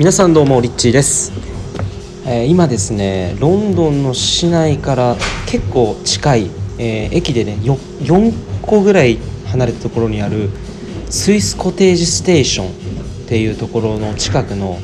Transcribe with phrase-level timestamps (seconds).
[0.00, 1.30] 皆さんどうもリッチーです、
[2.26, 5.14] えー今ですねロンドンの市内から
[5.46, 9.18] 結構近い、えー駅でねよ4個ぐらい
[9.48, 10.48] 離れたところにある
[11.10, 14.78] スイスコテージステーションっていうところの近くの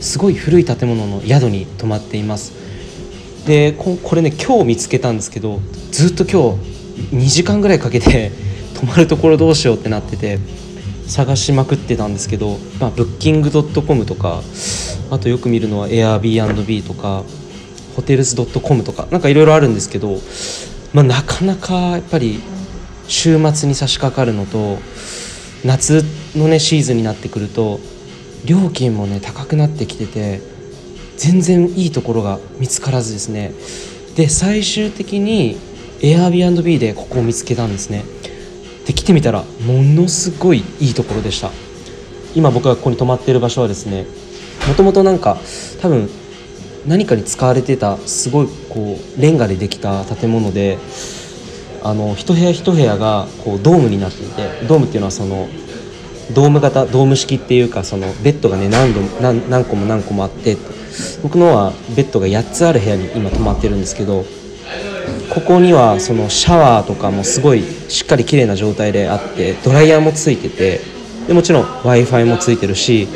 [0.00, 2.54] すごい古い建物の宿に泊まっています。
[3.46, 5.60] でここれね今日見つけたんですけど
[5.92, 8.32] ずっと今日2時間ぐらいかけて
[8.80, 10.38] 泊まるところどうしようってなってて
[11.06, 14.42] 探しまくってたんですけど、まあ、ブッキングドットコムとか
[15.10, 17.24] あとよく見るのは Airbnb とか
[17.96, 20.18] ホテルズドットコムとかなんかいろいろあるんですけど、
[20.92, 22.40] まあ、なかなかやっぱり
[23.08, 24.78] 週末に差し掛かるのと
[25.64, 26.04] 夏
[26.36, 27.80] のねシーズンになってくると
[28.46, 30.40] 料金もね高くなってきてて
[31.16, 33.52] 全然いいところが見つからずですね。
[34.16, 35.58] で最終的に
[36.00, 38.04] Airbnb でここを見つけたんですね。
[39.00, 41.50] 来てみたらものすごいいいところでした。
[42.34, 44.06] 今僕がここに泊まっている場所はですね
[44.68, 45.38] もともとなんか
[45.80, 46.08] 多分
[46.86, 50.78] 何かに使われてたすごいこうレンガでできた建物で
[51.82, 55.48] あの一部屋一部屋がこうドームになっていてドームっていうのはその
[56.34, 60.56] ドーム型ドーム式っていうかそのベッドがね何度何何個も何個もあって
[61.22, 64.24] 僕のはベッドが8つある部屋に今泊まってるんですけど
[65.30, 70.80] ここにはそのシャワーとかもすごいしっかり綺麗な状態であってドライヤーもついてて
[71.26, 73.06] でもちろん w i f i もついてるし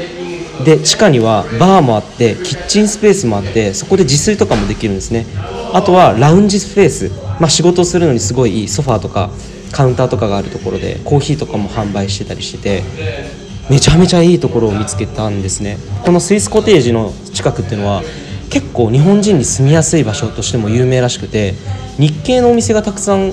[0.64, 5.26] で地下にはバーもあってキッチンスペースもあってそこで自炊とかもできるんですね。
[5.72, 9.30] あとはラウンジスペース、まあ、仕事をするのにすごいいいソファーとか
[9.72, 12.82] カウンターとかがあるところでコーヒーとかも販売してたりしてて
[13.68, 15.78] めちゃめちゃいいところを見つけたんですね。
[16.04, 18.02] このスイスコテージの近くっていうのは
[18.54, 21.54] 結構日本人に住みやすい場所としても有名らしくて
[21.98, 23.32] 日系のお店がたくさん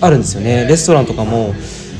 [0.00, 0.66] あるんですよね。
[0.66, 1.54] レストランとかも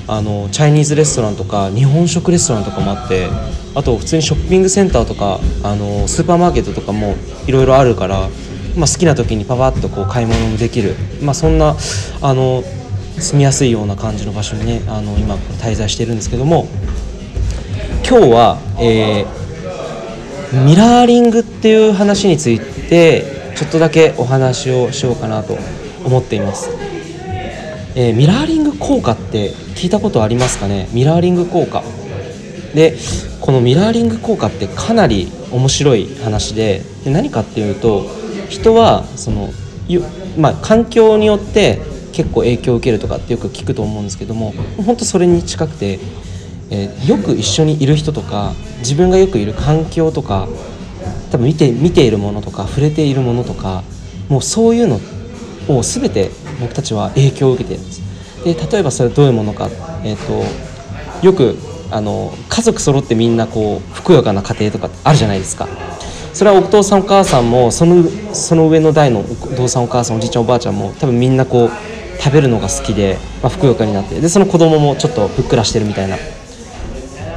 [0.09, 3.29] あのチャイニーズレストランとか日本食レストランとかもあって
[3.77, 7.15] あと普通にショッピングセンターとかあのスーパーマーケットとかも
[7.47, 8.29] いろいろあるから、
[8.77, 11.77] まあ、好きな時にパパッとこう買い物もできる、まあ、そんな
[12.21, 12.65] あの
[13.17, 16.67] 住みやすいような感じの場所にねあの今滞在してるんですけども
[18.05, 19.40] 今日は、えー
[20.53, 25.57] ミラーリングっていう話についてちょっとだけお話をしようかなと
[26.05, 26.71] 思っています、
[27.95, 30.89] えーミラーリング効果って聞いたことありますかね？
[30.93, 31.83] ミラーリング効果。
[32.75, 32.97] で
[33.41, 38.07] このミラーリング効果ってかなり面白い話でで何かっていうと
[38.49, 39.51] 人はその
[40.39, 41.81] まあ、環境によって
[42.13, 44.53] 結構影響を受けるとかってよく聞くと思うんですけども
[44.87, 45.99] 本当それに近くて
[46.71, 50.49] えーよく一緒にいる人とか自分がよくいる環境とか
[51.31, 53.83] 多分見て見ているものとか触れているものとか
[54.29, 55.01] もうそういうの
[55.69, 56.31] を全て
[56.61, 58.01] 僕たちは影響を受けているんです。
[58.45, 59.69] で例えばそれどういうものか、
[60.03, 61.57] えー、とよく
[61.91, 65.69] あの家族揃ってみんなこうふくよかな家庭とかあるじゃないですか。
[66.33, 69.25] それはお父さんお母さんもそのその上の代のお
[69.57, 71.71] 父さんお母さんおじいちゃんおばあちゃんも多分みんなこう
[72.23, 76.17] 食べるのが好きで、まあ、ふくよかになってでその子供もちょっとふっくらしてるみたいな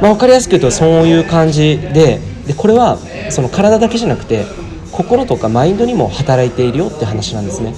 [0.04, 2.98] まあ、分かりやすく言うとそういう感じででこれは
[3.30, 4.44] その体だけじゃなくて
[4.92, 7.74] 心とかマインドにも働いているよって話なんですね。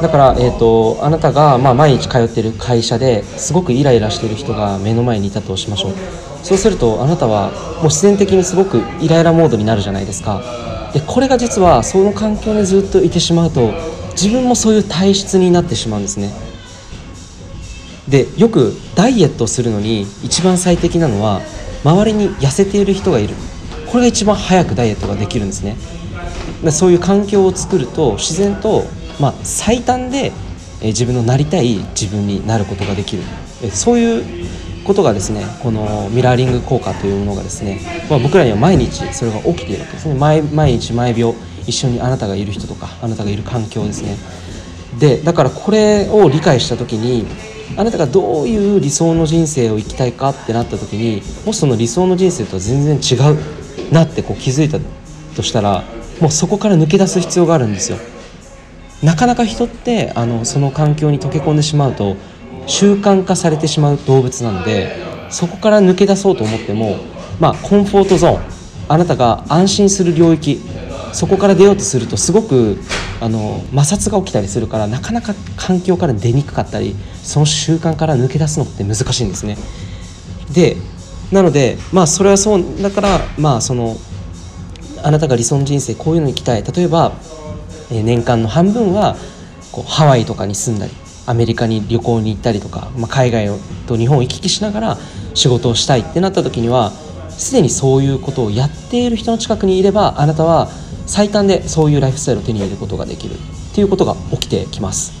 [0.00, 5.92] だから、えー、とあなたが、まあ、毎日通ってる会社ですごくイライラしてる人が目の前にいたとしましょう。
[6.42, 10.42] そうするとあなたはもう自然的にすごくイライラモードになるじゃないですか。
[10.94, 13.72] でこれが実はその環境にずっといてしまうと
[14.12, 16.30] 自分もそういう体質になってしまうんですね。
[18.08, 21.40] でよくダイエットするのに一番最適なのは
[21.84, 23.34] 周りに痩せている人がいる。
[23.86, 25.76] これが一番早くダイエットができるんですね。
[26.70, 28.84] そういう環境を作ると自然と、
[29.20, 30.32] まあ、最短で
[30.80, 33.22] 自分のなりたい自分になることができる。
[33.72, 34.46] そういう
[34.84, 37.80] ことがですねこのミラーリング効果というものがですね、
[38.10, 40.14] まあ、僕らには毎日それが起きているわけですね。
[40.14, 41.34] 毎毎日毎秒
[41.66, 44.16] 一緒にあなたがいる人とかあなたがいる環境ですね。
[44.98, 47.26] でだからこれを理解した時に
[47.76, 53.38] あなたがどういう理想の人生を生きたいかってなった時にもしその理想の人生とは全然違う
[53.92, 54.78] なってこう気づいた
[55.34, 55.84] としたら
[56.20, 57.98] もうそこから抜け出す必要があるんですよ。
[59.02, 62.16] なかなか人ってあのその環境に溶け込んでしまうと
[62.66, 64.92] 習慣化されてしまう動物なので
[65.30, 66.98] そこから抜け出そうと思っても
[67.40, 68.42] まあコンフォートゾーン
[68.88, 70.60] あなたが安心する領域
[71.12, 72.78] そこから出ようとするとすごく
[73.22, 79.56] あの摩擦が起きたりするからなかなか環境から出にくかったりその習慣から抜け出すのって難しいんですね。
[80.52, 80.76] で
[81.30, 83.96] なのでまあそれはそうだからまあその
[85.04, 87.12] あなたが理想の人生こういうのに行きたい例えば、
[87.90, 89.16] え年間の半分は
[89.72, 90.92] こうハワイとかに住んだり
[91.26, 93.48] アメリカに旅行に行ったりとか、まあ、海外
[93.86, 94.98] と日本を行き来しながら
[95.34, 96.92] 仕事をしたいってなった時には
[97.38, 100.68] すでにそういうことをやっている人の近くにいればあなたは
[101.06, 105.12] 最短でそういうライフスタイルを手に入れることができるっていうことが起きてきます。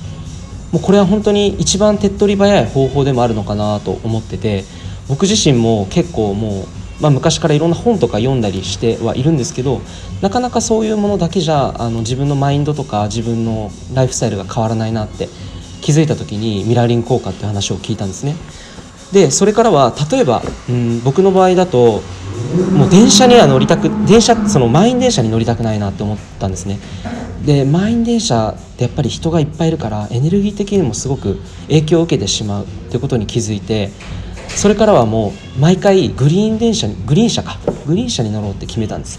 [0.72, 4.64] もうこれは本当に一番手っ取り早い方法でもあるのかなと思ってて
[5.06, 9.82] 僕自身も結構もう、まあ、昔からいろんな本とか読んだりしてはいるんですけど
[10.22, 15.28] なかなかそういうものだけじゃあの自分のマインドとか自分のライフスタイルが変わらないなって
[15.82, 18.34] 気づいた時にミラーリング効果って話を聞いたんですね。
[19.12, 22.02] でそれからは例えば、うん、僕の場合だと
[22.72, 26.78] もう電車には乗りたく電車その満員電車に乗りたくないなって思ったんですね。
[27.44, 33.90] で満員電車ってやっぱり人がいっぱいいるからエネルギー的にもすごく影響を受けてしまうってことに気づいて
[34.48, 37.58] それからはもう毎回グリーン電車にグリーン車か。
[37.86, 39.18] グリーン車に乗ろうって決めたんです。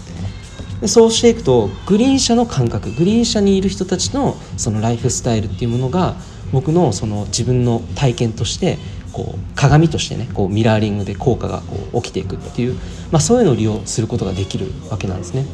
[0.80, 6.14] でそうしていくとグリーン車の感覚グリーン車にいる人たちのそのライフスタイルっていうものが
[6.52, 8.78] 僕のその自分の体験として
[9.14, 12.74] こう鏡としてねこうミラーリングで効果がこう起きていくっていう、
[13.12, 15.46] まあ、そういうのを利用することができるわけなんですね。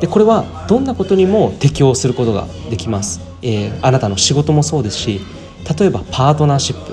[0.00, 5.20] でこれはどんなことにも適用することができます、えー、あなたの仕事もそうですし
[5.78, 6.92] 例えばパートナーシップ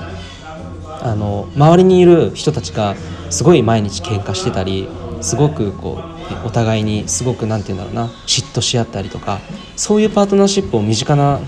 [1.01, 2.96] あの周りにいる人たちが
[3.31, 4.88] すごい毎日喧嘩してたり
[5.22, 6.04] すごくこ
[6.44, 9.40] うお互いにすごく何て言うんだろうな嫉妬し合ったりとか
[9.75, 11.40] そういうパートナーシップを身近な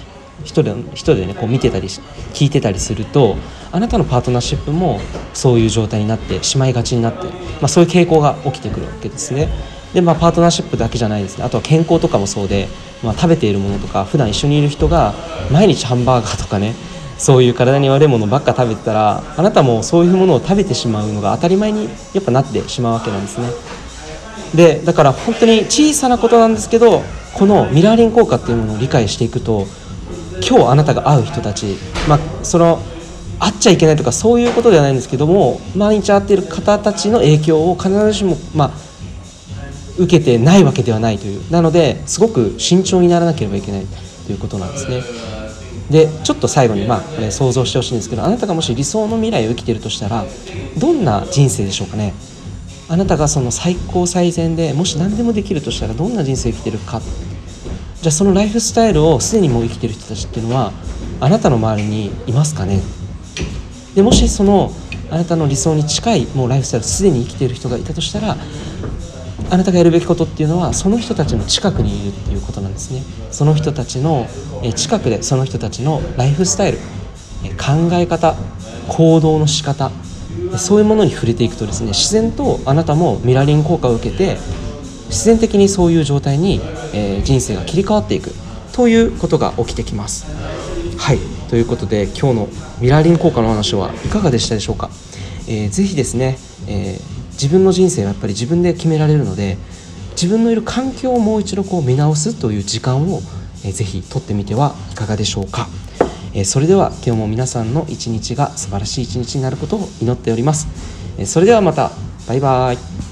[0.44, 3.36] 人で人でねこう見てたり聞いてたりすると
[3.72, 5.00] あなたのパートナーシップも
[5.34, 7.32] そういう状態になってしまいがちになって、ま
[7.64, 9.50] あ、そういう傾向が起きてくるわけですね。
[9.94, 12.70] でまあ、パートナーシップだけじゃないですねあとは健康とかもそうで、
[13.04, 15.14] まあ、食べているものとか普段一緒にいる人が
[15.52, 16.76] 毎日ハンバーガーとかね
[17.18, 23.48] そういう体に悪いものばっか食べてたらあなたもそういうものを食べてしまうのが当たり前にやっぱなってしまうわけなんですね
[24.56, 27.02] でだから本当に小さなことなんですけど
[27.34, 29.66] このミラーリング効果っていうものを理解していくと
[30.48, 31.78] 今日あなたが会う人たち、
[32.08, 32.82] まあ、その
[33.40, 38.72] 会っちゃいけないとかそういうことではないんですけども毎日会っている方たちの影響を必ずしも、まあ、
[39.98, 41.52] 受けてないわけではないという。
[41.52, 43.86] なのですごく慎重にならなければいけない
[44.26, 45.02] ということなんですね。
[45.90, 50.24] でちょっと最後に、まあ、これ想像してほしいんですけどあなたがもし理想の未来を生きてるとしたら
[50.78, 52.14] どんな人生でしょうかね。
[52.88, 57.02] あなたがその最高最善でもし何でもできるとしたらどんな人生生きてるか。
[58.02, 60.72] じゃあそのライフスタイルをすでにもう生きてる人たちっていうのは
[61.20, 62.82] あなたの周りにいますかね？
[63.94, 64.72] でもしその
[65.12, 68.38] あなたの理想に近いもうライフスタイルすでに生きている人がいたとしたら
[69.52, 73.04] あなたがやるべきことっていうのはその人たちの近くにいるっていうことなんですね。
[73.30, 74.26] その人たちの
[74.76, 76.80] 近くでその人たちのライフスタイル
[77.50, 78.36] 考え方
[78.88, 79.92] 行動の仕方
[80.58, 84.38] そういうものに触れていくとですね自然とあなたもミラーリング効果を受けて
[85.12, 86.60] 自然的にそういう状態に、
[86.94, 88.32] え人生が切り替わっていく。
[88.74, 90.26] ということが起きてきます。
[90.98, 91.20] はい。
[91.50, 92.50] ということで今日の
[92.80, 94.90] ミラーリング効果の話はいかがでしたでしょうか、
[95.48, 96.38] えー、ぜひですね、
[96.68, 99.58] えー自分の人生はやっぱり自分で決められるので
[100.12, 103.20] 自分のいる環境をもう一度こう見直すという時間を、
[103.66, 105.68] えー、ぜひ取ってみてはいかがでしょうか、
[106.36, 110.68] えー、それでは今日も皆さんの一日が素晴らしい一日になることを祈っております、
[111.18, 111.92] え、それではまた。
[112.28, 113.11] バイバイ。